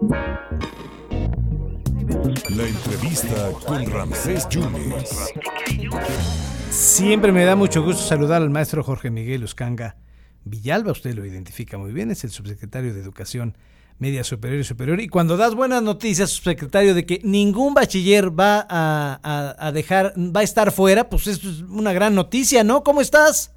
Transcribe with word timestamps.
La 0.00 0.14
entrevista 2.68 3.50
con 3.66 3.84
Ramsés 3.90 4.48
Yunes. 4.48 5.10
Siempre 6.70 7.32
me 7.32 7.44
da 7.44 7.56
mucho 7.56 7.82
gusto 7.82 8.02
saludar 8.02 8.42
al 8.42 8.50
maestro 8.50 8.84
Jorge 8.84 9.10
Miguel 9.10 9.42
Uscanga 9.42 9.96
Villalba. 10.44 10.92
Usted 10.92 11.14
lo 11.14 11.26
identifica 11.26 11.78
muy 11.78 11.92
bien, 11.92 12.12
es 12.12 12.22
el 12.22 12.30
subsecretario 12.30 12.94
de 12.94 13.00
Educación 13.00 13.58
Media 13.98 14.22
Superior 14.22 14.60
y 14.60 14.64
Superior. 14.64 15.00
Y 15.00 15.08
cuando 15.08 15.36
das 15.36 15.56
buenas 15.56 15.82
noticias, 15.82 16.30
subsecretario, 16.30 16.94
de 16.94 17.04
que 17.04 17.20
ningún 17.24 17.74
bachiller 17.74 18.30
va 18.38 18.68
a, 18.70 19.72
dejar, 19.72 20.14
va 20.16 20.40
a 20.40 20.44
estar 20.44 20.70
fuera, 20.70 21.08
pues 21.08 21.26
es 21.26 21.42
una 21.62 21.92
gran 21.92 22.14
noticia, 22.14 22.62
¿no? 22.62 22.84
¿Cómo 22.84 23.00
estás? 23.00 23.52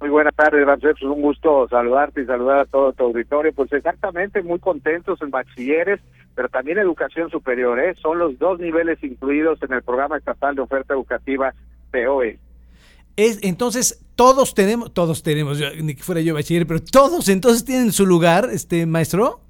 Muy 0.00 0.10
buenas 0.10 0.34
tardes, 0.34 0.64
Ramsés. 0.64 0.96
Es 0.96 1.02
un 1.02 1.20
gusto 1.20 1.66
saludarte 1.68 2.22
y 2.22 2.26
saludar 2.26 2.60
a 2.60 2.66
todo 2.66 2.92
tu 2.92 3.04
auditorio. 3.04 3.52
Pues 3.52 3.72
exactamente, 3.72 4.42
muy 4.42 4.60
contentos 4.60 5.20
en 5.22 5.30
bachilleres, 5.30 6.00
pero 6.34 6.48
también 6.48 6.78
educación 6.78 7.30
superior. 7.30 7.80
¿eh? 7.80 7.94
Son 8.00 8.18
los 8.18 8.38
dos 8.38 8.60
niveles 8.60 9.02
incluidos 9.02 9.60
en 9.62 9.72
el 9.72 9.82
programa 9.82 10.16
estatal 10.16 10.54
de 10.54 10.62
oferta 10.62 10.94
educativa 10.94 11.52
POE. 11.90 12.38
Es, 13.16 13.40
entonces, 13.42 14.04
todos 14.14 14.54
tenemos, 14.54 14.94
todos 14.94 15.24
tenemos, 15.24 15.60
ni 15.82 15.96
que 15.96 16.02
fuera 16.04 16.20
yo 16.20 16.34
bachiller, 16.34 16.68
pero 16.68 16.80
todos 16.80 17.28
entonces 17.28 17.64
tienen 17.64 17.90
su 17.90 18.06
lugar, 18.06 18.48
este 18.52 18.86
maestro. 18.86 19.40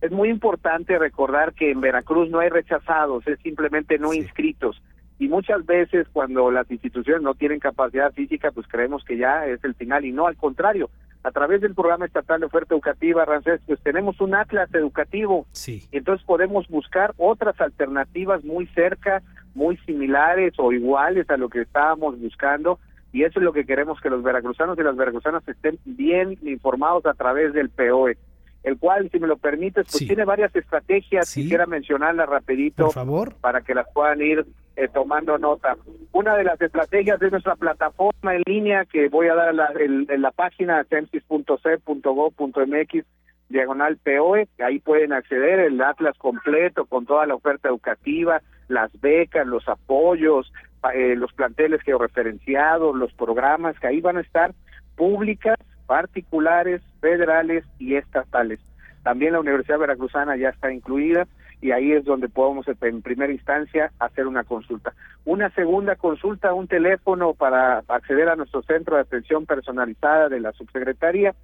Es 0.00 0.10
muy 0.10 0.30
importante 0.30 0.98
recordar 0.98 1.52
que 1.52 1.70
en 1.70 1.82
Veracruz 1.82 2.30
no 2.30 2.38
hay 2.38 2.48
rechazados, 2.48 3.26
es 3.26 3.38
simplemente 3.40 3.98
no 3.98 4.14
inscritos 4.14 4.80
y 5.18 5.28
muchas 5.28 5.64
veces 5.64 6.06
cuando 6.12 6.50
las 6.50 6.70
instituciones 6.70 7.22
no 7.22 7.34
tienen 7.34 7.60
capacidad 7.60 8.12
física, 8.12 8.50
pues 8.50 8.66
creemos 8.68 9.04
que 9.04 9.16
ya 9.16 9.46
es 9.46 9.62
el 9.64 9.74
final 9.74 10.04
y 10.04 10.12
no, 10.12 10.26
al 10.26 10.36
contrario, 10.36 10.90
a 11.22 11.30
través 11.30 11.60
del 11.62 11.74
programa 11.74 12.04
estatal 12.04 12.40
de 12.40 12.46
oferta 12.46 12.74
educativa, 12.74 13.24
Rancés, 13.24 13.60
pues 13.66 13.80
tenemos 13.80 14.20
un 14.20 14.34
atlas 14.34 14.72
educativo. 14.74 15.46
Sí. 15.52 15.82
y 15.90 15.96
entonces 15.96 16.24
podemos 16.26 16.68
buscar 16.68 17.14
otras 17.16 17.58
alternativas 17.60 18.44
muy 18.44 18.66
cerca, 18.68 19.22
muy 19.54 19.76
similares 19.78 20.54
o 20.58 20.72
iguales 20.72 21.30
a 21.30 21.36
lo 21.36 21.48
que 21.48 21.62
estábamos 21.62 22.20
buscando. 22.20 22.78
Y 23.12 23.22
eso 23.22 23.38
es 23.38 23.44
lo 23.44 23.52
que 23.52 23.64
queremos 23.64 24.00
que 24.00 24.10
los 24.10 24.22
veracruzanos 24.22 24.76
y 24.76 24.82
las 24.82 24.96
veracruzanas 24.96 25.46
estén 25.48 25.78
bien 25.84 26.36
informados 26.42 27.06
a 27.06 27.14
través 27.14 27.54
del 27.54 27.70
POE 27.70 28.18
el 28.64 28.78
cual, 28.78 29.10
si 29.12 29.18
me 29.20 29.26
lo 29.26 29.36
permites, 29.36 29.86
pues 29.90 30.06
tiene 30.06 30.24
varias 30.24 30.54
estrategias, 30.56 31.32
quisiera 31.32 31.66
mencionarlas 31.66 32.26
rapidito, 32.26 32.86
Por 32.86 32.94
favor. 32.94 33.34
para 33.40 33.60
que 33.60 33.74
las 33.74 33.86
puedan 33.92 34.22
ir 34.22 34.46
eh, 34.76 34.88
tomando 34.88 35.38
nota. 35.38 35.76
Una 36.12 36.36
de 36.36 36.44
las 36.44 36.60
estrategias 36.60 37.22
es 37.22 37.30
nuestra 37.30 37.56
plataforma 37.56 38.34
en 38.34 38.42
línea 38.46 38.84
que 38.84 39.08
voy 39.08 39.28
a 39.28 39.34
dar 39.34 39.54
la, 39.54 39.72
en, 39.78 40.06
la 40.20 40.30
página 40.30 40.84
censis.c.gov.mx 40.84 43.04
diagonal 43.48 43.96
POE, 43.98 44.48
ahí 44.58 44.80
pueden 44.80 45.12
acceder 45.12 45.60
el 45.60 45.80
atlas 45.80 46.18
completo 46.18 46.86
con 46.86 47.06
toda 47.06 47.26
la 47.26 47.34
oferta 47.34 47.68
educativa, 47.68 48.42
las 48.68 48.90
becas, 49.00 49.46
los 49.46 49.68
apoyos, 49.68 50.50
eh, 50.94 51.14
los 51.14 51.32
planteles 51.34 51.82
georreferenciados, 51.82 52.96
los 52.96 53.12
programas 53.12 53.78
que 53.78 53.86
ahí 53.86 54.00
van 54.00 54.16
a 54.16 54.22
estar 54.22 54.54
públicas 54.96 55.58
particulares, 55.86 56.80
federales 57.00 57.64
y 57.78 57.96
estatales. 57.96 58.60
También 59.02 59.34
la 59.34 59.40
Universidad 59.40 59.78
Veracruzana 59.78 60.36
ya 60.36 60.48
está 60.48 60.72
incluida 60.72 61.28
y 61.60 61.70
ahí 61.70 61.92
es 61.92 62.04
donde 62.04 62.28
podemos 62.28 62.66
en 62.68 63.02
primera 63.02 63.32
instancia 63.32 63.92
hacer 63.98 64.26
una 64.26 64.44
consulta. 64.44 64.92
Una 65.24 65.48
segunda 65.50 65.96
consulta, 65.96 66.52
un 66.52 66.68
teléfono 66.68 67.34
para 67.34 67.82
acceder 67.88 68.28
a 68.28 68.36
nuestro 68.36 68.62
centro 68.62 68.96
de 68.96 69.02
atención 69.02 69.46
personalizada 69.46 70.28
de 70.28 70.40
la 70.40 70.52
subsecretaría, 70.52 71.34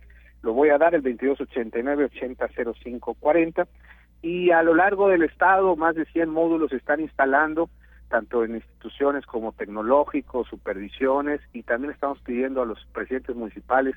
lo 0.42 0.52
voy 0.52 0.70
a 0.70 0.78
dar 0.78 0.94
el 0.94 1.02
2289-800540 1.02 3.66
y 4.22 4.50
a 4.50 4.62
lo 4.62 4.74
largo 4.74 5.08
del 5.08 5.22
estado 5.22 5.76
más 5.76 5.94
de 5.94 6.04
100 6.06 6.28
módulos 6.28 6.70
se 6.70 6.76
están 6.76 7.00
instalando 7.00 7.70
tanto 8.08 8.44
en 8.44 8.56
instituciones 8.56 9.24
como 9.24 9.52
tecnológicos, 9.52 10.48
supervisiones 10.48 11.40
y 11.52 11.62
también 11.62 11.92
estamos 11.92 12.20
pidiendo 12.20 12.60
a 12.60 12.66
los 12.66 12.84
presidentes 12.92 13.36
municipales 13.36 13.94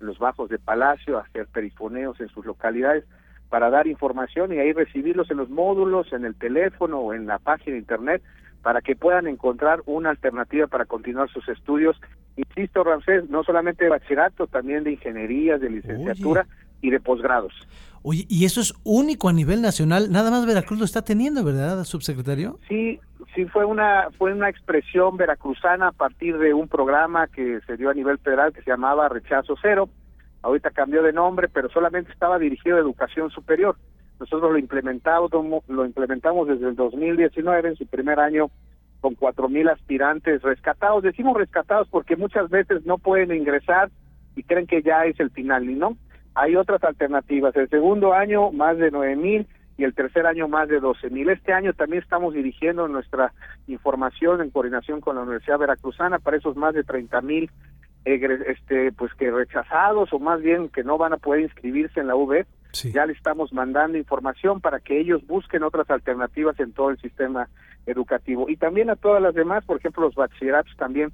los 0.00 0.18
bajos 0.18 0.50
de 0.50 0.58
Palacio, 0.58 1.18
hacer 1.18 1.46
perifoneos 1.46 2.20
en 2.20 2.28
sus 2.28 2.44
localidades 2.44 3.04
para 3.54 3.70
dar 3.70 3.86
información 3.86 4.52
y 4.52 4.58
ahí 4.58 4.72
recibirlos 4.72 5.30
en 5.30 5.36
los 5.36 5.48
módulos, 5.48 6.12
en 6.12 6.24
el 6.24 6.34
teléfono 6.34 6.98
o 6.98 7.14
en 7.14 7.24
la 7.28 7.38
página 7.38 7.74
de 7.74 7.78
internet 7.78 8.20
para 8.64 8.80
que 8.80 8.96
puedan 8.96 9.28
encontrar 9.28 9.80
una 9.86 10.10
alternativa 10.10 10.66
para 10.66 10.86
continuar 10.86 11.30
sus 11.30 11.48
estudios. 11.48 11.96
Insisto, 12.34 12.82
Ramsés, 12.82 13.30
no 13.30 13.44
solamente 13.44 13.84
de 13.84 13.90
bachillerato, 13.90 14.48
también 14.48 14.82
de 14.82 14.90
ingeniería, 14.90 15.56
de 15.56 15.70
licenciatura 15.70 16.48
y 16.82 16.90
de 16.90 16.98
posgrados. 16.98 17.52
Oye, 18.02 18.26
y 18.28 18.44
eso 18.44 18.60
es 18.60 18.74
único 18.82 19.28
a 19.28 19.32
nivel 19.32 19.62
nacional, 19.62 20.10
nada 20.10 20.32
más 20.32 20.44
Veracruz 20.46 20.80
lo 20.80 20.84
está 20.84 21.02
teniendo, 21.02 21.44
¿verdad, 21.44 21.84
subsecretario? 21.84 22.58
Sí, 22.66 22.98
sí 23.36 23.44
fue 23.44 23.64
una 23.64 24.08
fue 24.18 24.32
una 24.32 24.48
expresión 24.48 25.16
veracruzana 25.16 25.86
a 25.86 25.92
partir 25.92 26.38
de 26.38 26.54
un 26.54 26.66
programa 26.66 27.28
que 27.28 27.60
se 27.68 27.76
dio 27.76 27.88
a 27.88 27.94
nivel 27.94 28.18
federal 28.18 28.52
que 28.52 28.62
se 28.62 28.70
llamaba 28.72 29.08
Rechazo 29.08 29.54
Cero. 29.62 29.88
Ahorita 30.44 30.70
cambió 30.70 31.02
de 31.02 31.14
nombre, 31.14 31.48
pero 31.48 31.70
solamente 31.70 32.12
estaba 32.12 32.38
dirigido 32.38 32.76
a 32.76 32.80
educación 32.80 33.30
superior. 33.30 33.76
Nosotros 34.20 34.52
lo 34.52 34.58
implementamos 34.58 35.30
lo 35.68 35.86
implementamos 35.86 36.46
desde 36.46 36.68
el 36.68 36.76
2019 36.76 37.70
en 37.70 37.76
su 37.76 37.86
primer 37.86 38.20
año 38.20 38.50
con 39.00 39.14
cuatro 39.14 39.48
mil 39.48 39.70
aspirantes 39.70 40.42
rescatados. 40.42 41.02
Decimos 41.02 41.34
rescatados 41.38 41.88
porque 41.88 42.16
muchas 42.16 42.50
veces 42.50 42.84
no 42.84 42.98
pueden 42.98 43.34
ingresar 43.34 43.90
y 44.36 44.42
creen 44.42 44.66
que 44.66 44.82
ya 44.82 45.06
es 45.06 45.18
el 45.18 45.30
final, 45.30 45.68
y 45.68 45.76
no. 45.76 45.96
Hay 46.34 46.56
otras 46.56 46.84
alternativas. 46.84 47.56
El 47.56 47.70
segundo 47.70 48.12
año 48.12 48.52
más 48.52 48.76
de 48.76 48.90
nueve 48.90 49.16
mil 49.16 49.46
y 49.78 49.84
el 49.84 49.94
tercer 49.94 50.26
año 50.26 50.46
más 50.46 50.68
de 50.68 50.78
12 50.78 51.08
mil. 51.08 51.30
Este 51.30 51.54
año 51.54 51.72
también 51.72 52.02
estamos 52.02 52.34
dirigiendo 52.34 52.86
nuestra 52.86 53.32
información 53.66 54.42
en 54.42 54.50
coordinación 54.50 55.00
con 55.00 55.16
la 55.16 55.22
Universidad 55.22 55.58
Veracruzana 55.58 56.18
para 56.18 56.36
esos 56.36 56.54
más 56.54 56.74
de 56.74 56.84
30 56.84 57.20
mil 57.22 57.50
este 58.04 58.92
pues 58.92 59.12
que 59.14 59.30
rechazados 59.30 60.12
o 60.12 60.18
más 60.18 60.42
bien 60.42 60.68
que 60.68 60.84
no 60.84 60.98
van 60.98 61.14
a 61.14 61.16
poder 61.16 61.40
inscribirse 61.40 62.00
en 62.00 62.08
la 62.08 62.16
UB 62.16 62.44
ya 62.92 63.06
le 63.06 63.12
estamos 63.12 63.52
mandando 63.52 63.96
información 63.96 64.60
para 64.60 64.80
que 64.80 64.98
ellos 65.00 65.26
busquen 65.26 65.62
otras 65.62 65.88
alternativas 65.90 66.58
en 66.58 66.72
todo 66.72 66.90
el 66.90 66.98
sistema 66.98 67.48
educativo 67.86 68.48
y 68.48 68.56
también 68.56 68.90
a 68.90 68.96
todas 68.96 69.22
las 69.22 69.34
demás 69.34 69.64
por 69.64 69.78
ejemplo 69.78 70.04
los 70.04 70.14
bachilleratos 70.14 70.76
también 70.76 71.12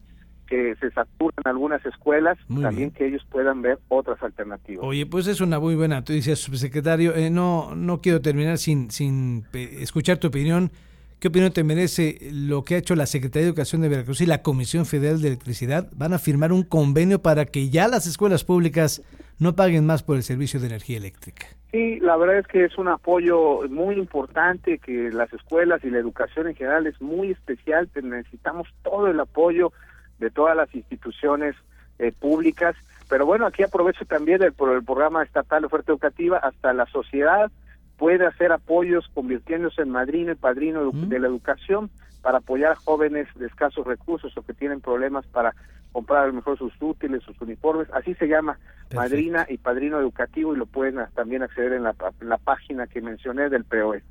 que 0.51 0.75
se 0.81 0.91
saturan 0.91 1.45
algunas 1.45 1.87
escuelas, 1.87 2.37
también 2.61 2.91
que 2.91 3.07
ellos 3.07 3.25
puedan 3.31 3.63
ver 3.63 3.79
otras 3.87 4.21
alternativas. 4.21 4.85
Oye, 4.85 5.07
pues 5.07 5.29
es 5.29 5.41
una 5.41 5.61
muy 5.61 5.77
buena 5.77 6.01
noticia, 6.01 6.35
subsecretario. 6.35 7.15
Eh, 7.15 7.31
no, 7.31 7.77
no 7.77 8.01
quiero 8.01 8.21
terminar 8.21 8.59
sin, 8.59 8.91
sin 8.91 9.47
escuchar 9.53 10.19
tu 10.19 10.27
opinión. 10.27 10.73
¿Qué 11.21 11.29
opinión 11.29 11.53
te 11.53 11.65
merece 11.65 12.17
lo 12.33 12.65
que 12.65 12.77
ha 12.77 12.79
hecho 12.79 12.97
la 12.97 13.05
Secretaría 13.05 13.43
de 13.43 13.49
Educación 13.51 13.83
de 13.83 13.91
Veracruz 13.91 14.23
y 14.23 14.27
la 14.27 14.41
Comisión 14.41 14.87
Federal 14.87 15.21
de 15.21 15.29
Electricidad? 15.29 15.87
Van 15.95 16.15
a 16.15 16.19
firmar 16.19 16.51
un 16.51 16.63
convenio 16.63 17.21
para 17.21 17.45
que 17.45 17.69
ya 17.69 17.89
las 17.89 18.07
escuelas 18.07 18.43
públicas 18.43 19.03
no 19.39 19.55
paguen 19.55 19.85
más 19.85 20.03
por 20.03 20.17
el 20.17 20.23
servicio 20.23 20.61
de 20.61 20.69
energía 20.69 20.97
eléctrica. 20.97 21.47
Sí, 21.73 22.01
la 22.01 22.17
verdad 22.17 22.39
es 22.39 22.47
que 22.47 22.65
es 22.65 22.79
un 22.79 22.89
apoyo 22.89 23.69
muy 23.69 23.97
importante 23.97 24.79
que 24.79 25.11
las 25.11 25.31
escuelas 25.35 25.85
y 25.85 25.91
la 25.91 25.99
educación 25.99 26.49
en 26.49 26.55
general 26.55 26.87
es 26.87 26.99
muy 27.03 27.33
especial. 27.33 27.91
Necesitamos 28.03 28.69
todo 28.83 29.09
el 29.09 29.21
apoyo 29.21 29.75
de 30.21 30.31
todas 30.31 30.57
las 30.57 30.75
instituciones 30.75 31.55
eh, 31.99 32.13
públicas. 32.19 32.75
Pero 33.11 33.27
bueno, 33.27 33.45
aquí 33.45 33.63
aprovecho 33.63 34.07
también 34.07 34.43
el, 34.43 34.55
el 34.59 34.85
programa 34.85 35.23
estatal 35.23 35.61
de 35.61 35.67
oferta 35.67 35.93
educativa, 35.93 36.39
hasta 36.39 36.73
la 36.73 36.87
sociedad 36.87 37.53
puede 38.01 38.27
hacer 38.27 38.51
apoyos 38.51 39.05
convirtiéndose 39.13 39.83
en 39.83 39.91
madrino 39.91 40.33
y 40.33 40.35
padrino 40.35 40.91
de 40.91 41.19
la 41.19 41.27
educación 41.29 41.91
para 42.23 42.39
apoyar 42.39 42.73
a 42.73 42.77
jóvenes 42.77 43.29
de 43.35 43.47
escasos 43.47 43.87
recursos 43.87 44.35
o 44.39 44.43
que 44.43 44.55
tienen 44.55 44.81
problemas 44.81 45.27
para 45.27 45.55
comprar 45.93 46.25
a 46.25 46.27
lo 46.29 46.33
mejor 46.33 46.57
sus 46.57 46.73
útiles, 46.81 47.23
sus 47.23 47.39
uniformes. 47.43 47.89
Así 47.93 48.15
se 48.15 48.27
llama 48.27 48.59
madrina 48.95 49.47
y 49.51 49.59
padrino 49.59 50.01
educativo 50.01 50.55
y 50.55 50.57
lo 50.57 50.65
pueden 50.65 50.97
también 51.15 51.43
acceder 51.43 51.75
en 51.75 51.83
la, 51.83 51.95
la 52.23 52.39
página 52.39 52.87
que 52.87 53.03
mencioné 53.03 53.51
del 53.51 53.65
POE. 53.65 54.03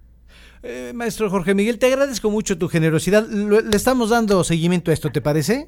Eh, 0.62 0.92
maestro 0.94 1.28
Jorge 1.32 1.56
Miguel, 1.56 1.80
te 1.80 1.88
agradezco 1.88 2.30
mucho 2.30 2.60
tu 2.60 2.68
generosidad. 2.68 3.28
Le 3.28 3.76
estamos 3.76 4.12
dando 4.12 4.44
seguimiento 4.44 4.92
a 4.92 4.94
esto, 4.94 5.10
¿te 5.10 5.20
parece? 5.22 5.68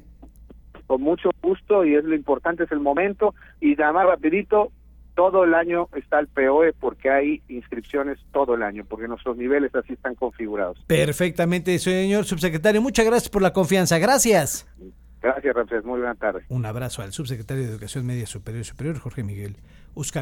con 0.92 1.00
mucho 1.00 1.30
gusto 1.42 1.86
y 1.86 1.94
es 1.94 2.04
lo 2.04 2.14
importante, 2.14 2.64
es 2.64 2.70
el 2.70 2.80
momento. 2.80 3.34
Y 3.62 3.74
nada 3.76 3.94
más 3.94 4.06
rapidito, 4.06 4.72
todo 5.14 5.44
el 5.44 5.54
año 5.54 5.88
está 5.96 6.18
el 6.18 6.28
POE 6.28 6.72
porque 6.72 7.10
hay 7.10 7.42
inscripciones 7.48 8.18
todo 8.32 8.54
el 8.54 8.62
año, 8.62 8.84
porque 8.88 9.08
nuestros 9.08 9.36
niveles 9.36 9.74
así 9.74 9.92
están 9.92 10.14
configurados. 10.14 10.78
Perfectamente, 10.86 11.78
señor 11.78 12.24
subsecretario. 12.24 12.80
Muchas 12.80 13.06
gracias 13.06 13.28
por 13.28 13.42
la 13.42 13.52
confianza. 13.52 13.98
Gracias. 13.98 14.66
Gracias, 15.20 15.54
Ramsés. 15.54 15.84
Muy 15.84 16.00
buena 16.00 16.16
tarde. 16.16 16.44
Un 16.48 16.66
abrazo 16.66 17.02
al 17.02 17.12
subsecretario 17.12 17.62
de 17.62 17.70
Educación 17.70 18.04
Media 18.04 18.26
Superior 18.26 18.62
y 18.62 18.64
Superior, 18.64 18.98
Jorge 18.98 19.22
Miguel 19.22 19.56
Uscan. 19.94 20.20